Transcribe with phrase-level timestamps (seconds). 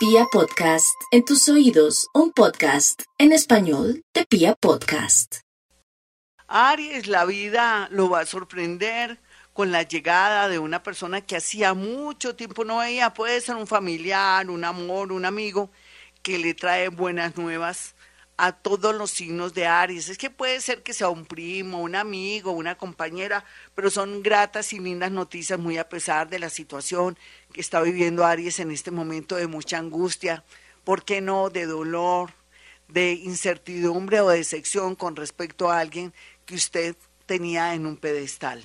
[0.00, 5.40] Pia Podcast, en tus oídos, un podcast en español de Pia Podcast.
[6.48, 9.20] Aries, la vida lo va a sorprender
[9.52, 13.66] con la llegada de una persona que hacía mucho tiempo no veía, puede ser un
[13.66, 15.70] familiar, un amor, un amigo,
[16.22, 17.94] que le trae buenas nuevas
[18.38, 20.08] a todos los signos de Aries.
[20.08, 23.44] Es que puede ser que sea un primo, un amigo, una compañera,
[23.74, 27.18] pero son gratas y lindas noticias muy a pesar de la situación
[27.50, 30.44] que está viviendo Aries en este momento de mucha angustia,
[30.84, 31.50] ¿por qué no?
[31.50, 32.32] De dolor,
[32.88, 36.12] de incertidumbre o de sección con respecto a alguien
[36.46, 38.64] que usted tenía en un pedestal.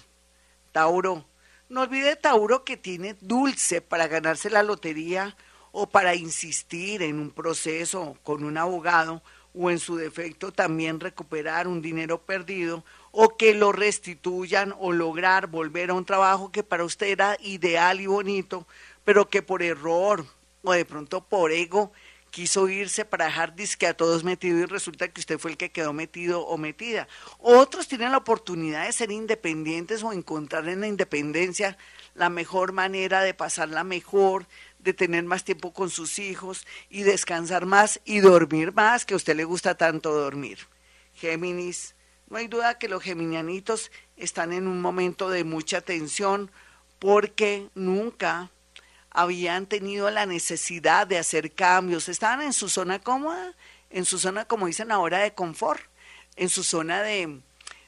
[0.71, 1.25] Tauro,
[1.69, 5.35] no olvide Tauro que tiene dulce para ganarse la lotería
[5.71, 9.21] o para insistir en un proceso con un abogado
[9.53, 12.83] o en su defecto también recuperar un dinero perdido
[13.17, 18.01] o que lo restituyan o lograr volver a un trabajo que para usted era ideal
[18.01, 18.67] y bonito,
[19.05, 20.25] pero que por error
[20.63, 21.93] o de pronto por ego
[22.29, 25.71] quiso irse para dejar disque a todos metido y resulta que usted fue el que
[25.71, 27.07] quedó metido o metida.
[27.39, 31.77] Otros tienen la oportunidad de ser independientes o encontrar en la independencia
[32.15, 34.45] la mejor manera de pasarla mejor,
[34.79, 39.17] de tener más tiempo con sus hijos y descansar más y dormir más, que a
[39.17, 40.59] usted le gusta tanto dormir.
[41.13, 41.94] Géminis,
[42.29, 46.51] no hay duda que los geminianitos están en un momento de mucha tensión
[46.99, 48.49] porque nunca
[49.11, 53.53] habían tenido la necesidad de hacer cambios, estaban en su zona cómoda,
[53.89, 55.81] en su zona, como dicen ahora, de confort,
[56.35, 57.39] en su zona de,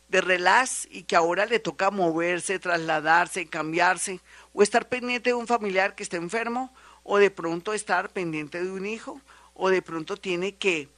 [0.08, 4.22] de relax y que ahora le toca moverse, trasladarse, cambiarse
[4.54, 8.72] o estar pendiente de un familiar que esté enfermo o de pronto estar pendiente de
[8.72, 9.22] un hijo,
[9.54, 10.90] o de pronto tiene que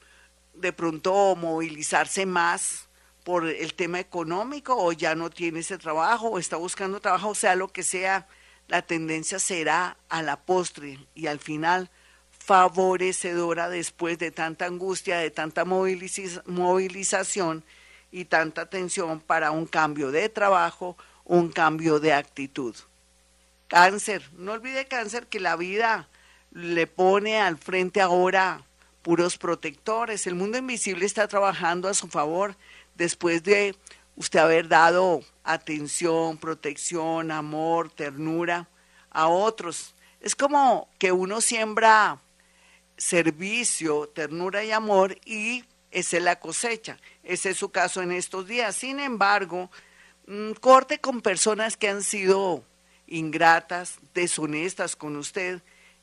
[0.54, 2.89] de pronto movilizarse más
[3.30, 7.34] por el tema económico, o ya no tiene ese trabajo, o está buscando trabajo, o
[7.36, 8.26] sea, lo que sea,
[8.66, 11.90] la tendencia será a la postre y al final
[12.40, 17.62] favorecedora después de tanta angustia, de tanta movilización
[18.10, 22.74] y tanta tensión para un cambio de trabajo, un cambio de actitud.
[23.68, 26.08] Cáncer, no olvide cáncer que la vida
[26.50, 28.64] le pone al frente ahora
[29.02, 30.26] puros protectores.
[30.26, 32.56] El mundo invisible está trabajando a su favor
[33.00, 33.74] después de
[34.14, 38.68] usted haber dado atención, protección, amor, ternura
[39.08, 39.94] a otros.
[40.20, 42.20] Es como que uno siembra
[42.98, 46.98] servicio, ternura y amor y esa es la cosecha.
[47.22, 48.76] Ese es su caso en estos días.
[48.76, 49.70] Sin embargo,
[50.26, 52.62] mm, corte con personas que han sido
[53.06, 55.62] ingratas, deshonestas con usted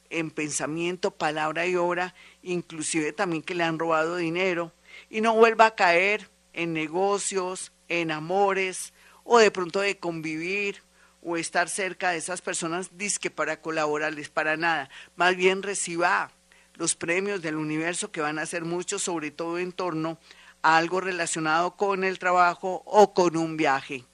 [0.09, 4.71] en pensamiento, palabra y obra, inclusive también que le han robado dinero,
[5.11, 6.27] y no vuelva a caer
[6.57, 8.91] en negocios, en amores,
[9.23, 10.83] o de pronto de convivir
[11.21, 14.89] o estar cerca de esas personas, disque para colaborarles, para nada.
[15.15, 16.31] Más bien reciba
[16.73, 20.17] los premios del universo, que van a ser muchos, sobre todo en torno
[20.63, 24.05] a algo relacionado con el trabajo o con un viaje.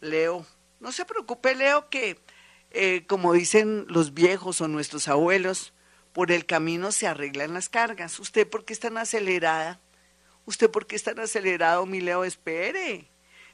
[0.00, 0.44] Leo,
[0.80, 2.18] no se preocupe, Leo, que
[2.70, 5.72] eh, como dicen los viejos o nuestros abuelos,
[6.12, 8.18] por el camino se arreglan las cargas.
[8.18, 9.80] ¿Usted por qué es tan acelerada?
[10.46, 12.24] ¿Usted por qué es tan acelerado, mi Leo?
[12.24, 13.08] Espere.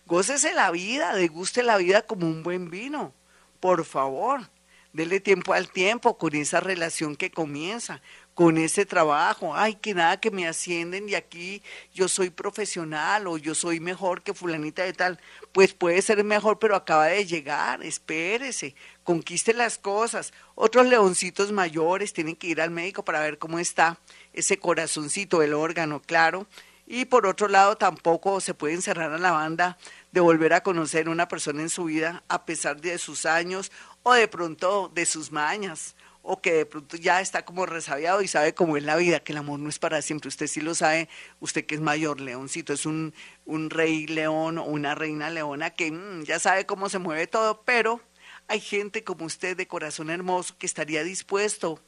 [0.06, 3.15] Gócese la vida, deguste la vida como un buen vino.
[3.61, 4.51] Por favor,
[4.93, 8.03] dele tiempo al tiempo con esa relación que comienza
[8.41, 9.55] con ese trabajo.
[9.55, 11.62] Ay, que nada que me ascienden y aquí
[11.93, 15.21] yo soy profesional o yo soy mejor que fulanita de tal.
[15.53, 17.83] Pues puede ser mejor, pero acaba de llegar.
[17.83, 18.75] Espérese,
[19.05, 20.33] conquiste las cosas.
[20.55, 23.99] Otros leoncitos mayores tienen que ir al médico para ver cómo está
[24.33, 26.47] ese corazoncito, el órgano, claro.
[26.93, 29.78] Y por otro lado, tampoco se puede encerrar a la banda
[30.11, 33.71] de volver a conocer una persona en su vida a pesar de sus años
[34.03, 38.27] o de pronto de sus mañas o que de pronto ya está como resabiado y
[38.27, 40.27] sabe cómo es la vida, que el amor no es para siempre.
[40.27, 41.09] Usted sí lo sabe,
[41.39, 43.15] usted que es mayor leoncito, es un,
[43.45, 47.62] un rey león o una reina leona que mm, ya sabe cómo se mueve todo,
[47.62, 48.01] pero
[48.49, 51.81] hay gente como usted de corazón hermoso que estaría dispuesto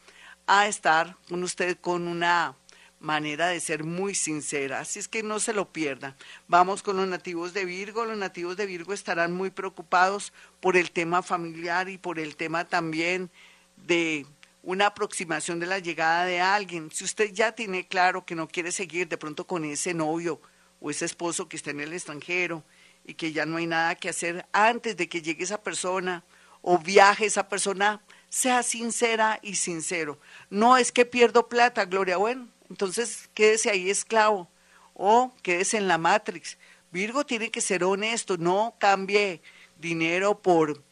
[0.46, 2.54] a estar con usted con una
[3.02, 6.16] manera de ser muy sincera, así es que no se lo pierda.
[6.48, 10.92] Vamos con los nativos de Virgo, los nativos de Virgo estarán muy preocupados por el
[10.92, 13.30] tema familiar y por el tema también
[13.76, 14.24] de
[14.62, 16.90] una aproximación de la llegada de alguien.
[16.92, 20.40] Si usted ya tiene claro que no quiere seguir de pronto con ese novio
[20.80, 22.62] o ese esposo que está en el extranjero
[23.04, 26.24] y que ya no hay nada que hacer antes de que llegue esa persona
[26.62, 30.20] o viaje esa persona, sea sincera y sincero.
[30.48, 34.48] No es que pierdo plata, Gloria, bueno, entonces quédese ahí esclavo
[34.94, 36.56] o quédese en la Matrix.
[36.90, 39.42] Virgo tiene que ser honesto, no cambie
[39.78, 40.82] dinero por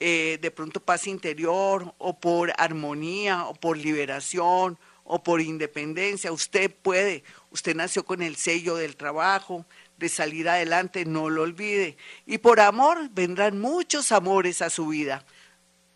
[0.00, 6.32] eh, de pronto paz interior o por armonía o por liberación o por independencia.
[6.32, 9.64] Usted puede, usted nació con el sello del trabajo,
[9.96, 11.96] de salir adelante, no lo olvide.
[12.26, 15.24] Y por amor vendrán muchos amores a su vida.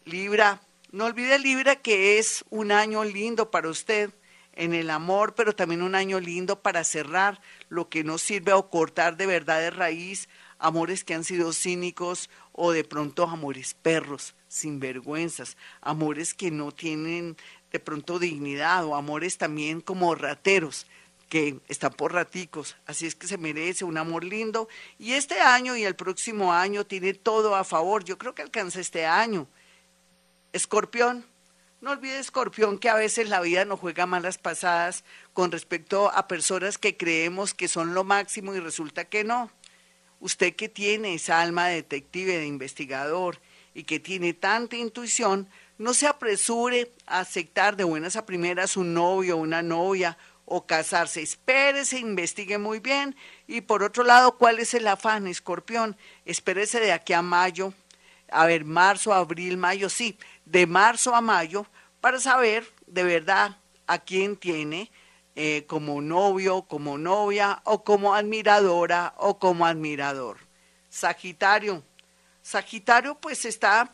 [0.05, 0.62] Libra,
[0.93, 4.11] no olvide Libra que es un año lindo para usted
[4.55, 8.69] en el amor, pero también un año lindo para cerrar lo que no sirve o
[8.69, 10.29] cortar de verdad de raíz
[10.63, 17.37] amores que han sido cínicos o de pronto amores perros, sinvergüenzas, amores que no tienen
[17.73, 20.87] de pronto dignidad o amores también como rateros
[21.29, 24.69] que están por raticos, así es que se merece un amor lindo.
[24.99, 28.81] Y este año y el próximo año tiene todo a favor, yo creo que alcanza
[28.81, 29.49] este año.
[30.53, 31.25] Escorpión,
[31.82, 35.02] no olvide Escorpión que a veces la vida nos juega malas pasadas
[35.32, 39.50] con respecto a personas que creemos que son lo máximo y resulta que no.
[40.20, 43.40] Usted que tiene esa alma de detective, de investigador
[43.75, 48.94] y que tiene tanta intuición, no se apresure a aceptar de buenas a primeras un
[48.94, 51.20] novio una novia o casarse.
[51.20, 53.17] Espérese, investigue muy bien.
[53.49, 55.96] Y por otro lado, ¿cuál es el afán, escorpión?
[56.26, 57.75] Espérese de aquí a mayo,
[58.32, 61.67] a ver, marzo, abril, mayo, sí, de marzo a mayo,
[62.00, 64.91] para saber de verdad a quién tiene
[65.35, 70.39] eh, como novio, como novia, o como admiradora, o como admirador.
[70.91, 71.83] Sagitario.
[72.43, 73.91] Sagitario pues está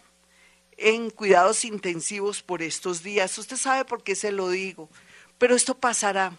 [0.77, 3.37] en cuidados intensivos por estos días.
[3.39, 4.89] Usted sabe por qué se lo digo,
[5.37, 6.33] pero esto pasará.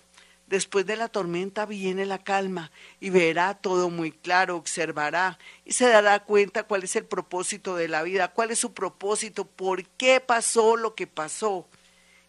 [0.49, 5.87] Después de la tormenta viene la calma y verá todo muy claro, observará y se
[5.87, 10.19] dará cuenta cuál es el propósito de la vida, cuál es su propósito, por qué
[10.19, 11.67] pasó lo que pasó.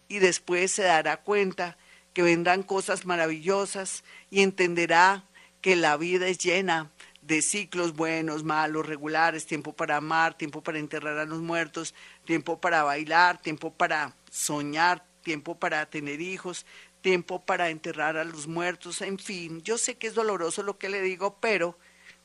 [0.07, 1.79] Y después se dará cuenta
[2.13, 5.23] que vendrán cosas maravillosas y entenderá
[5.59, 6.91] que la vida es llena
[7.23, 11.95] de ciclos buenos, malos, regulares, tiempo para amar, tiempo para enterrar a los muertos,
[12.25, 16.65] tiempo para bailar, tiempo para soñar, tiempo para tener hijos,
[17.01, 20.89] tiempo para enterrar a los muertos, en fin, yo sé que es doloroso lo que
[20.89, 21.77] le digo, pero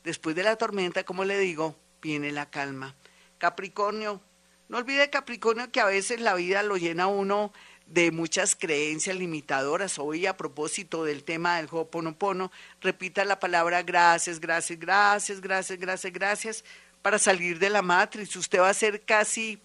[0.04, 2.94] después de la tormenta, como le digo, viene la calma.
[3.38, 4.20] Capricornio,
[4.68, 7.52] no olvide Capricornio que a veces la vida lo llena uno
[7.86, 9.98] de muchas creencias limitadoras.
[9.98, 12.50] Hoy a propósito del tema del Ho'oponopono,
[12.80, 16.64] repita la palabra gracias, gracias, gracias, gracias, gracias, gracias,
[17.02, 18.34] para salir de la matriz.
[18.36, 19.60] Usted va a ser casi,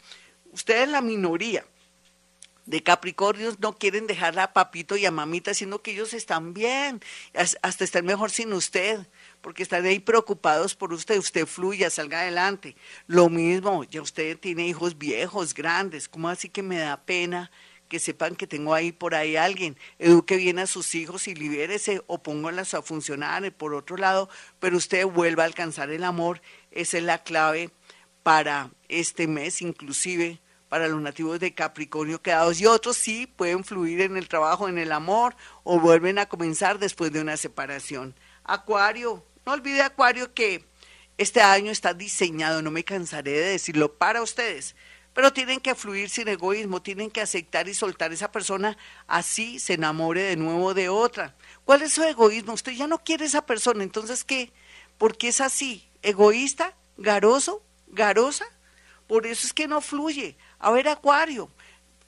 [0.51, 1.65] usted es la minoría
[2.65, 7.01] de Capricornios no quieren dejar a papito y a mamita, sino que ellos están bien,
[7.33, 9.05] hasta están mejor sin usted,
[9.41, 12.75] porque están ahí preocupados por usted, usted fluya, salga adelante.
[13.07, 17.51] Lo mismo, ya usted tiene hijos viejos, grandes, ¿cómo así que me da pena
[17.91, 22.01] que sepan que tengo ahí por ahí alguien, eduque bien a sus hijos y libérese
[22.07, 24.29] o pónganlas a funcionar por otro lado,
[24.61, 26.41] pero usted vuelva a alcanzar el amor,
[26.71, 27.69] esa es la clave
[28.23, 30.39] para este mes inclusive
[30.71, 34.77] para los nativos de Capricornio quedados y otros sí pueden fluir en el trabajo, en
[34.77, 35.35] el amor
[35.65, 38.15] o vuelven a comenzar después de una separación.
[38.45, 40.63] Acuario, no olvide Acuario que
[41.17, 44.73] este año está diseñado, no me cansaré de decirlo, para ustedes
[45.13, 48.77] pero tienen que fluir sin egoísmo, tienen que aceptar y soltar esa persona,
[49.07, 51.35] así se enamore de nuevo de otra.
[51.65, 52.53] ¿Cuál es su egoísmo?
[52.53, 54.53] Usted ya no quiere esa persona, entonces ¿qué?
[54.97, 55.91] ¿Por qué es así?
[56.01, 56.77] ¿Egoísta?
[56.95, 57.61] ¿Garoso?
[57.87, 58.45] ¿Garosa?
[59.11, 60.37] Por eso es que no fluye.
[60.63, 61.49] A ver, Acuario,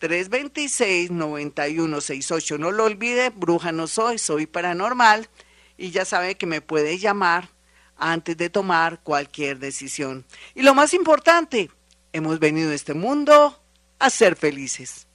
[0.00, 2.58] 326-9168.
[2.58, 5.28] No lo olvide, bruja no soy, soy paranormal
[5.76, 7.48] y ya sabe que me puede llamar
[7.96, 10.24] antes de tomar cualquier decisión.
[10.54, 11.68] Y lo más importante,
[12.12, 13.60] hemos venido a este mundo
[13.98, 15.05] a ser felices.